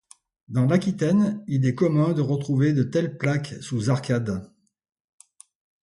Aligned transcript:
Dans 0.47 0.65
l'Aquitaine 0.65 1.43
il 1.45 1.63
était 1.63 1.75
commun 1.75 2.13
de 2.13 2.21
retrouver 2.21 2.73
de 2.73 2.81
telles 2.81 3.19
plaques 3.19 3.53
sous 3.61 3.91
arcade. 3.91 4.49